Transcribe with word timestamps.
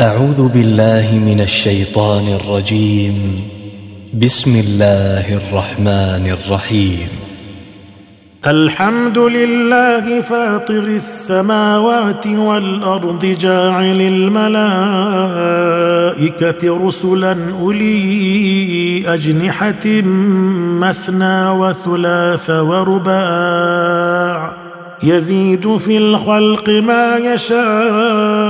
أعوذ 0.00 0.48
بالله 0.48 1.20
من 1.26 1.40
الشيطان 1.40 2.38
الرجيم. 2.40 3.42
بسم 4.14 4.60
الله 4.60 5.40
الرحمن 5.40 6.36
الرحيم. 6.36 7.08
الحمد 8.46 9.18
لله 9.18 10.20
فاطر 10.20 10.78
السماوات 10.78 12.26
والأرض 12.26 13.26
جاعل 13.26 14.00
الملائكة 14.00 14.46
رسلا 16.86 17.36
أولي 17.60 19.04
أجنحة 19.06 19.86
مثنى 20.80 21.48
وثلاث 21.48 22.50
ورباع. 22.50 24.52
يزيد 25.02 25.76
في 25.76 25.98
الخلق 25.98 26.68
ما 26.68 27.16
يشاء 27.16 28.49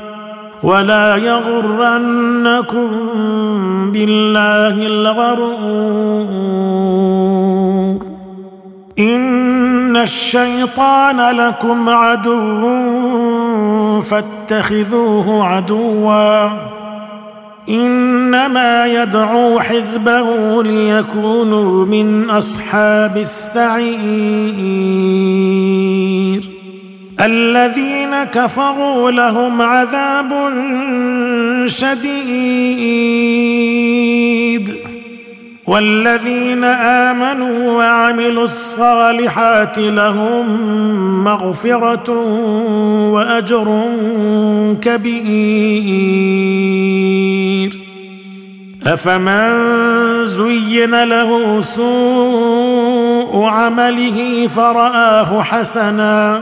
ولا 0.63 1.15
يغرنكم 1.15 2.89
بالله 3.91 4.87
الغرور. 4.87 6.31
إن 8.99 9.97
الشيطان 9.97 11.35
لكم 11.35 11.89
عدو 11.89 12.61
فاتخذوه 14.01 15.45
عدوا. 15.47 16.49
إنما 17.69 18.85
يدعو 18.85 19.59
حزبه 19.59 20.63
ليكونوا 20.63 21.85
من 21.85 22.29
أصحاب 22.29 23.17
السعير. 23.17 23.91
الذين 27.21 28.23
كفروا 28.23 29.11
لهم 29.11 29.61
عذاب 29.61 30.33
شديد 31.65 33.11
والذين 35.67 36.63
آمنوا 36.63 37.71
وعملوا 37.71 38.43
الصالحات 38.43 39.77
لهم 39.77 40.45
مغفرة 41.23 42.09
وأجر 43.11 43.83
كبير 44.81 46.31
أفمن 48.87 50.25
زين 50.25 51.03
له 51.03 51.61
سوء 51.61 53.45
عمله 53.45 54.47
فرآه 54.55 55.43
حسنا 55.43 56.41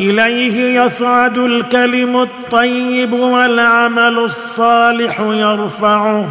إليه 0.00 0.80
يصعد 0.80 1.38
الكلم 1.38 2.16
الطيب 2.16 3.12
والعمل 3.12 4.18
الصالح 4.18 5.20
يرفعه. 5.20 6.26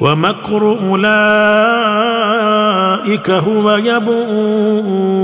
ومكر 0.00 0.78
أولئك 0.90 1.10
هو 3.30 3.76
يبور. 3.76 5.20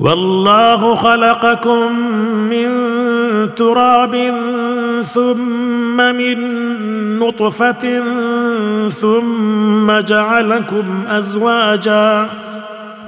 والله 0.00 0.94
خلقكم 0.94 1.98
من 2.50 3.03
تراب 3.46 4.34
ثم 5.02 5.96
من 5.96 6.38
نطفة 7.18 8.02
ثم 8.88 10.00
جعلكم 10.00 11.04
أزواجا 11.08 12.28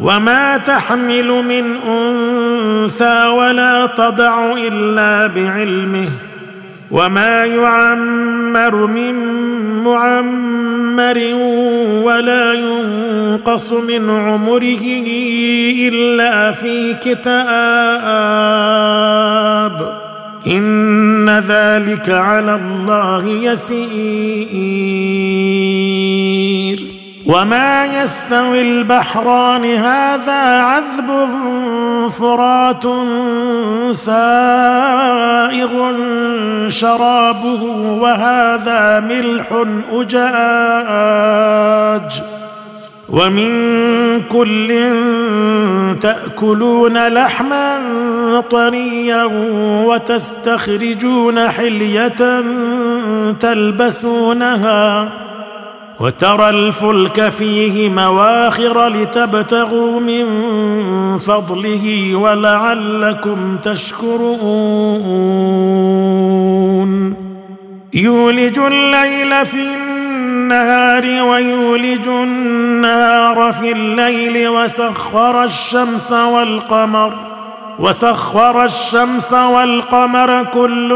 وما 0.01 0.57
تحمل 0.57 1.29
من 1.29 1.77
أنثى 1.89 3.27
ولا 3.27 3.87
تضع 3.87 4.53
إلا 4.57 5.27
بعلمه 5.27 6.09
وما 6.91 7.45
يعمر 7.45 8.87
من 8.87 9.15
معمر 9.85 11.35
ولا 12.05 12.53
ينقص 12.53 13.73
من 13.73 14.11
عمره 14.11 15.05
إلا 15.89 16.53
في 16.53 16.95
كتاب 16.95 17.27
إن 20.47 21.31
ذلك 21.31 22.11
على 22.11 22.55
الله 22.55 23.29
يسير. 23.29 24.97
وما 27.27 28.03
يستوي 28.03 28.61
البحران 28.63 29.65
هذا 29.65 30.61
عذب 30.61 31.29
فرات 32.11 32.85
سائغ 33.93 35.73
شرابه 36.69 37.63
وهذا 38.01 39.01
ملح 39.01 39.47
أجاج. 39.93 41.57
ومن 43.09 43.53
كل 44.23 44.69
تأكلون 46.01 47.09
لحما 47.09 47.81
طريا 48.51 49.25
وتستخرجون 49.87 51.49
حلية 51.49 52.45
تلبسونها 53.41 55.09
وترى 56.01 56.51
الفلك 56.51 57.29
فيه 57.29 57.89
مواخر 57.89 58.89
لتبتغوا 58.89 60.01
من 60.01 60.27
فضله 61.19 62.17
ولعلكم 62.17 63.57
تشكرون. 63.63 64.87
يولج 67.95 68.59
الليل 68.59 69.47
في 69.47 69.57
النهار 69.57 69.86
ويولج 71.23 72.09
النهار 72.09 73.53
في 73.61 73.73
الليل 73.73 74.49
وسخر 74.49 75.45
الشمس 75.45 76.13
والقمر 76.13 77.13
وسخر 77.79 78.65
الشمس 78.65 79.33
والقمر 79.33 80.47
كل 80.55 80.93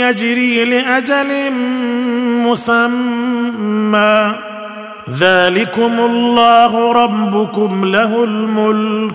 يجري 0.00 0.64
لأجل 0.64 1.52
مسمى. 2.46 4.32
ذلكم 5.10 6.00
الله 6.00 6.92
ربكم 6.92 7.84
له 7.84 8.24
الملك 8.24 9.14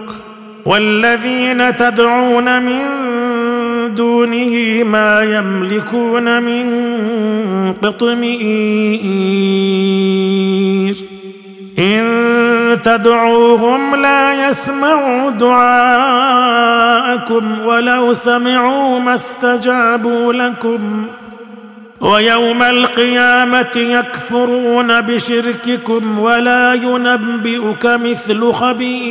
والذين 0.66 1.76
تدعون 1.76 2.62
من 2.62 2.86
دونه 4.00 4.84
ما 4.84 5.24
يملكون 5.24 6.44
من 6.44 6.68
قطمئير 7.74 8.96
إن 11.80 12.04
تدعوهم 12.84 13.96
لا 13.96 14.50
يسمعوا 14.50 15.30
دعاءكم 15.32 16.50
ولو 17.66 18.14
سمعوا 18.14 19.00
ما 19.00 19.14
استجابوا 19.14 20.34
لكم. 20.34 21.06
ويوم 22.02 22.64
القيامة 22.64 23.76
يكفرون 23.76 25.02
بشرككم 25.02 26.20
ولا 26.20 26.74
ينبئك 26.74 27.86
مثل 27.86 28.52
خبير. 28.52 29.10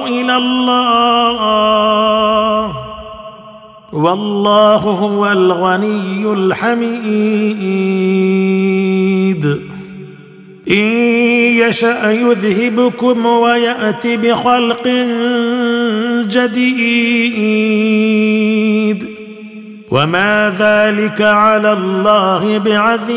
إلى 0.06 0.36
الله. 0.36 1.64
والله 3.92 4.76
هو 4.76 5.32
الغني 5.32 6.32
الحميد. 6.32 6.94
إن 10.70 10.92
يشأ 11.58 12.10
يذهبكم 12.10 13.26
ويات 13.26 14.06
بخلق 14.06 14.88
جديد. 16.28 17.74
وما 19.94 20.52
ذلك 20.58 21.22
على 21.22 21.72
الله 21.72 22.58
بعزيز. 22.58 23.14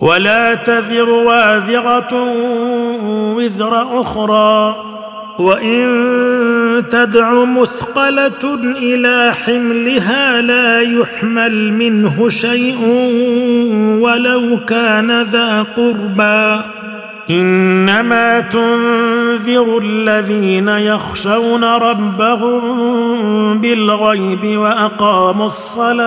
ولا 0.00 0.54
تزر 0.54 1.08
وازره 1.08 2.32
وزر 3.34 4.00
أخرى. 4.00 4.76
وان 5.38 5.88
تدع 6.90 7.44
مثقله 7.44 8.54
إلى 8.78 9.34
حملها 9.44 10.42
لا 10.42 10.80
يحمل 10.80 11.72
منه 11.72 12.28
شيء 12.28 12.78
ولو 14.00 14.60
كان 14.66 15.22
ذا 15.22 15.66
قربى. 15.76 16.75
إنما 17.30 18.40
تنذر 18.40 19.78
الذين 19.78 20.68
يخشون 20.68 21.64
ربهم 21.64 23.60
بالغيب 23.60 24.58
وأقاموا 24.58 25.46
الصلاة 25.46 26.06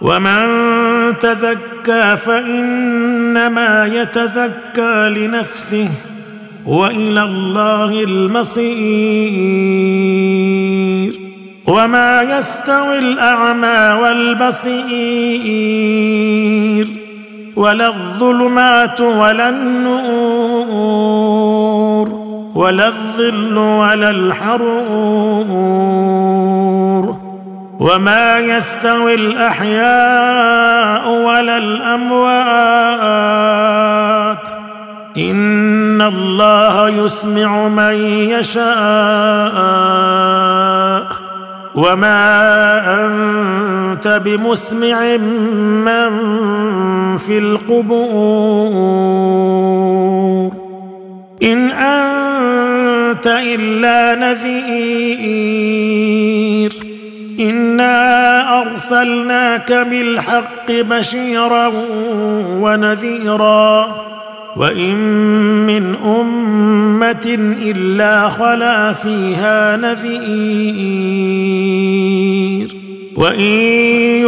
ومن 0.00 0.48
تزكى 1.18 2.16
فإنما 2.16 3.86
يتزكى 3.86 5.10
لنفسه 5.16 5.88
وإلى 6.66 7.22
الله 7.22 8.04
المصير 8.04 8.66
وما 11.68 12.22
يستوي 12.22 12.98
الأعمى 12.98 14.02
والبصير 14.02 14.86
ولا 17.56 17.88
الظلمات 17.88 19.00
ولا 19.00 19.48
النور 19.48 20.96
ولا 22.54 22.88
الظل 22.88 23.56
ولا 23.58 24.10
الحرور 24.10 25.86
وما 27.80 28.38
يستوي 28.38 29.14
الأحياء 29.14 31.08
ولا 31.08 31.56
الأموات 31.58 32.36
إن 35.16 36.02
الله 36.02 36.88
يسمع 36.90 37.68
من 37.68 37.94
يشاء 38.30 38.66
وما 41.76 42.16
انت 43.06 44.22
بمسمع 44.24 45.16
من 45.16 46.10
في 47.18 47.38
القبور 47.38 47.96
ان 51.42 51.70
انت 51.70 53.26
الا 53.26 54.14
نذير 54.14 55.66
انا 57.40 58.60
ارسلناك 58.62 59.72
بالحق 59.72 60.70
بشيرا 60.70 61.72
ونذيرا 62.60 64.06
وان 64.56 64.96
من 65.66 65.94
امه 65.94 67.54
الا 67.62 68.28
خلا 68.28 68.92
فيها 68.92 69.76
نذير 69.76 71.26
وان 73.16 73.40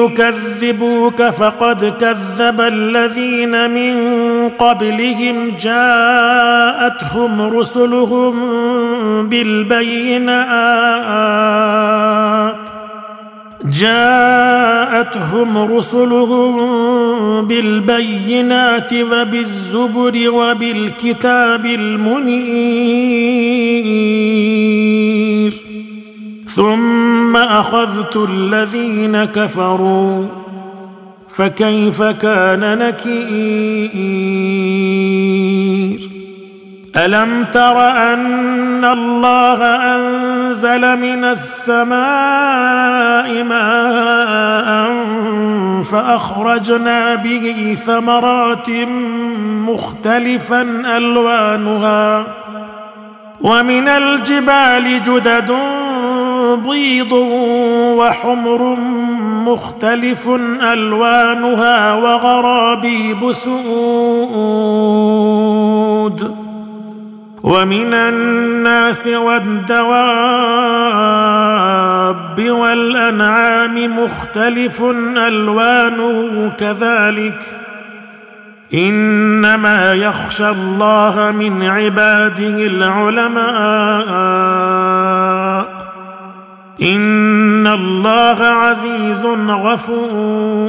يكذبوك 0.03 1.23
فقد 1.23 1.95
كذب 2.01 2.61
الذين 2.61 3.71
من 3.71 3.95
قبلهم 4.49 5.53
جاءتهم 5.61 7.43
رسلهم 7.59 8.35
بالبينات 9.29 10.49
جاءتهم 13.71 15.59
رسلهم 15.77 17.47
بالبينات 17.47 18.95
وبالزبر 18.95 20.31
وبالكتاب 20.31 21.67
المنير. 21.67 22.89
ثم 26.47 27.37
أخذت 27.37 28.17
الذين 28.17 29.25
كفروا 29.25 30.27
فكيف 31.29 32.03
كان 32.03 32.79
نكير؟ 32.79 33.79
ألم 37.05 37.45
تر 37.45 37.91
أن 37.91 38.85
الله 38.85 39.65
أنزل 39.97 40.99
من 40.99 41.25
السماء 41.25 41.99
ماء 43.43 44.89
فأخرجنا 45.83 47.15
به 47.15 47.77
ثمرات 47.87 48.71
مختلفا 49.69 50.63
ألوانها 50.97 52.25
ومن 53.41 53.89
الجبال 53.89 55.03
جدد 55.03 55.57
بيض 56.69 57.13
وحمر 57.99 58.77
مختلف 59.47 60.29
ألوانها 60.63 61.95
وغرابيب 61.95 63.33
سود 63.33 64.79
ومن 67.49 67.95
الناس 67.95 69.07
والدواب 69.07 69.89
والأنعام 72.51 73.99
مختلف 74.05 74.83
ألوانه 75.17 76.53
كذلك 76.59 77.43
إنما 78.75 79.95
يخشى 79.95 80.49
الله 80.49 81.33
من 81.39 81.63
عباده 81.63 82.67
العلماء 82.67 83.49
إن 86.83 87.67
الله 87.67 88.45
عزيز 88.45 89.27
غفور 89.51 90.69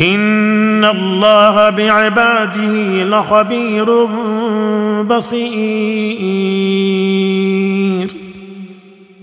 ان 0.00 0.84
الله 0.84 1.70
بعباده 1.70 3.04
لخبير 3.04 4.04
بصير. 5.02 5.56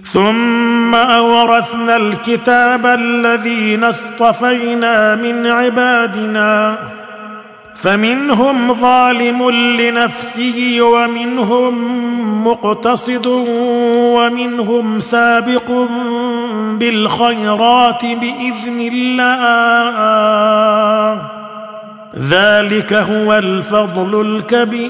ثم 0.03 0.95
اورثنا 0.95 1.97
الكتاب 1.97 2.85
الذين 2.85 3.83
اصطفينا 3.83 5.15
من 5.15 5.47
عبادنا. 5.47 6.77
فمنهم 7.75 8.73
ظالم 8.73 9.49
لنفسه 9.49 10.77
ومنهم 10.81 11.73
مقتصد 12.47 13.25
ومنهم 14.15 14.99
سابق 14.99 15.71
بالخيرات 16.79 18.05
بإذن 18.05 18.89
الله. 18.93 19.93
ذلك 22.19 22.93
هو 22.93 23.33
الفضل 23.33 24.21
الكبير. 24.21 24.83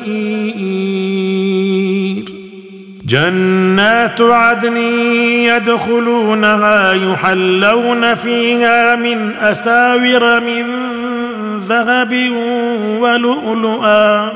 جنات 3.06 4.22
عدن 4.22 4.78
يدخلونها 5.48 6.94
يحلون 6.94 8.16
فيها 8.16 8.96
من 8.96 9.32
أساور 9.42 10.40
من 10.40 10.66
ذهب 11.60 12.32
ولؤلؤا. 13.00 14.32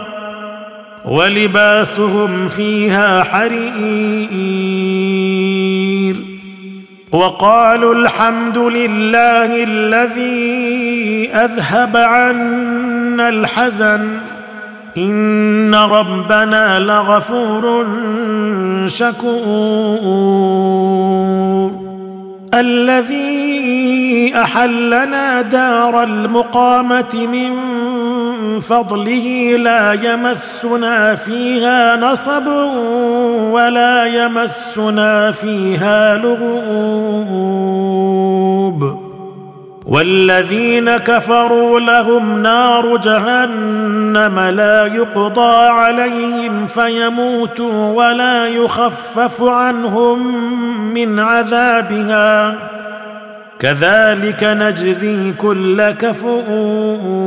ولباسهم 1.05 2.48
فيها 2.48 3.24
حرير. 3.24 5.66
وقالوا 7.11 7.93
الحمد 7.93 8.57
لله 8.57 9.63
الذي 9.63 11.29
أذهب 11.33 11.97
عنا 11.97 13.29
الحزن. 13.29 14.17
إن 14.97 15.75
ربنا 15.75 16.79
لغفور 16.79 17.87
شكور. 18.87 19.31
الذي 22.53 24.33
أحلنا 24.35 25.41
دار 25.41 26.03
المقامة 26.03 27.27
من 27.33 27.51
فضله 28.59 29.57
لا 29.57 29.93
يمسنا 29.93 31.15
فيها 31.15 31.95
نصب. 31.95 32.47
ولا 33.53 34.05
يمسنا 34.05 35.31
فيها 35.31 36.17
لغوب. 36.17 37.77
والذين 39.85 40.97
كفروا 40.97 41.79
لهم 41.79 42.43
نار 42.43 42.97
جهنم 42.97 44.39
لا 44.39 44.85
يقضى 44.85 45.67
عليهم 45.67 46.67
فيموتوا 46.67 47.93
ولا 47.93 48.47
يخفف 48.47 49.43
عنهم 49.43 50.43
من 50.93 51.19
عذابها. 51.19 52.55
كذلك 53.59 54.43
نجزي 54.43 55.31
كل 55.31 55.91
كفور. 55.91 57.26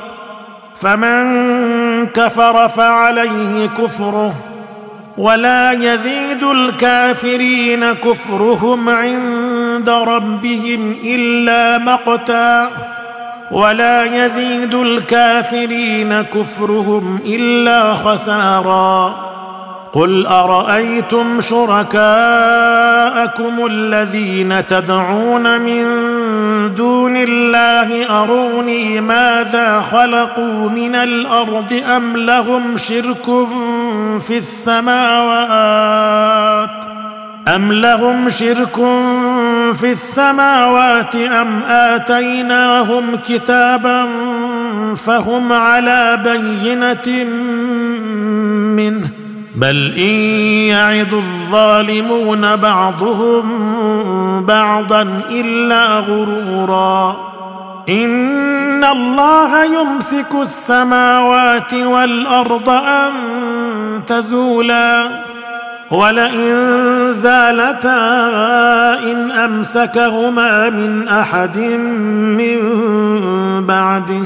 فمن 0.81 2.07
كفر 2.07 2.69
فعليه 2.69 3.65
كفره 3.77 4.33
ولا 5.17 5.71
يزيد 5.71 6.43
الكافرين 6.43 7.93
كفرهم 7.93 8.89
عند 8.89 9.89
ربهم 9.89 10.95
إلا 11.03 11.77
مقتا 11.77 12.69
ولا 13.51 14.25
يزيد 14.25 14.73
الكافرين 14.73 16.21
كفرهم 16.21 17.19
إلا 17.25 17.93
خسارا 17.93 19.15
قل 19.93 20.25
أرأيتم 20.27 21.41
شركاءكم 21.41 22.05
الذين 23.65 24.67
تدعون 24.67 25.61
من 25.61 25.85
دون 26.77 27.17
الله 27.17 28.21
أروني 28.23 29.01
ماذا 29.01 29.81
خلقوا 29.91 30.69
من 30.69 30.95
الأرض 30.95 31.81
أم 31.95 32.17
لهم 32.17 32.77
شرك 32.77 33.25
في 34.19 34.37
السماوات 34.37 35.81
أم 37.47 37.73
لهم 37.73 38.29
شرك 38.29 38.75
في 39.73 39.91
السماوات 39.91 41.15
أم 41.15 41.63
آتيناهم 41.67 43.15
كتابا 43.15 44.07
فهم 44.95 45.53
على 45.53 46.19
بينة 46.23 47.23
منه 48.75 49.20
بل 49.55 49.93
إن 49.97 50.15
يعد 50.67 51.13
الظالمون 51.13 52.55
بعضهم 52.55 53.43
بعضا 54.45 55.21
إلا 55.31 55.99
غرورا. 55.99 57.17
إن 57.89 58.83
الله 58.83 59.65
يمسك 59.65 60.35
السماوات 60.41 61.73
والأرض 61.73 62.69
أن 62.69 63.11
تزولا. 64.07 65.07
ولئن 65.91 66.55
زالتا 67.11 67.97
إن 69.11 69.31
أمسكهما 69.31 70.69
من 70.69 71.07
أحد 71.07 71.57
من 72.37 72.57
بعده. 73.65 74.23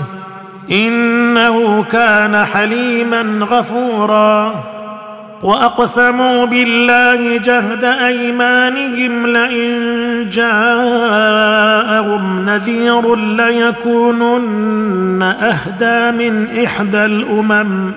إنه 0.71 1.83
كان 1.83 2.45
حليما 2.45 3.47
غفورا. 3.51 4.74
وأقسموا 5.45 6.45
بالله 6.45 7.37
جهد 7.37 7.83
أيمانهم 7.83 9.27
لئن 9.27 10.29
جاءهم 10.29 12.45
نذير 12.45 13.15
ليكونن 13.15 15.23
أهدى 15.23 16.29
من 16.29 16.47
إحدى 16.65 17.05
الأمم. 17.05 17.91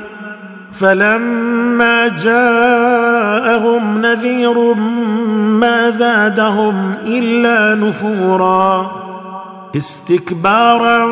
فلما 0.72 2.08
جاءهم 2.08 4.00
نذير 4.00 4.74
ما 5.64 5.90
زادهم 5.90 6.94
إلا 7.06 7.74
نفورا. 7.74 8.90
استكبارا 9.76 11.06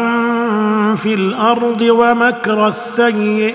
في 0.96 1.14
الأرض 1.14 1.80
ومكر 1.80 2.68
السيئ 2.68 3.54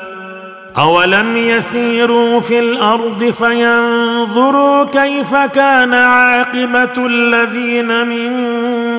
اولم 0.77 1.37
يسيروا 1.37 2.39
في 2.39 2.59
الأرض 2.59 3.23
فينظروا 3.23 4.83
كيف 4.83 5.35
كان 5.35 5.93
عاقبه 5.93 7.05
الذين 7.05 8.07
من 8.07 8.31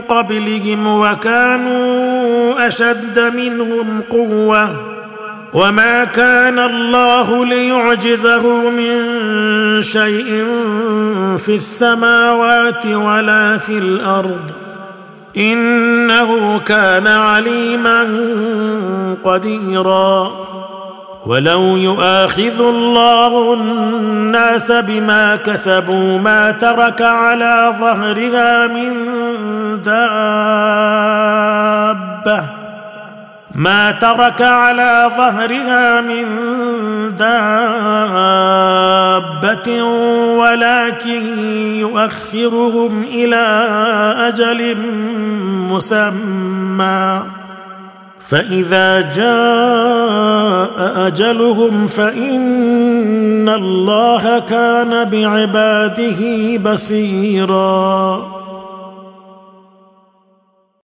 قبلهم 0.00 0.86
وكانوا 0.86 2.66
اشد 2.68 3.32
منهم 3.36 4.00
قوه 4.10 4.92
وما 5.52 6.04
كان 6.04 6.58
الله 6.58 7.46
ليعجزه 7.46 8.70
من 8.70 8.92
شيء 9.82 10.46
في 11.38 11.54
السماوات 11.54 12.86
ولا 12.86 13.58
في 13.58 13.78
الأرض 13.78 14.40
انه 15.36 16.60
كان 16.66 17.06
عليما 17.06 18.02
قديرا 19.24 20.51
ولو 21.26 21.76
يؤاخذ 21.76 22.60
الله 22.60 23.54
الناس 23.54 24.72
بما 24.72 25.36
كسبوا 25.36 26.18
ما 26.18 26.50
ترك 26.50 27.02
على 27.02 27.74
ظهرها 27.80 28.66
من 28.66 28.92
دابة. 29.82 29.92
ما 33.54 33.90
ترك 33.90 34.42
على 34.42 35.10
ظهرها 35.16 36.00
من 36.00 36.26
دابة 37.16 37.42
ولكن 40.38 41.38
يؤخرهم 41.78 43.02
إلى 43.02 43.66
أجل 44.18 44.76
مسمى. 45.70 47.22
فإذا 48.32 49.00
جاء 49.00 51.06
أجلهم 51.06 51.86
فإن 51.86 53.48
الله 53.48 54.38
كان 54.38 55.04
بعباده 55.04 56.20
بصيرا 56.56 58.41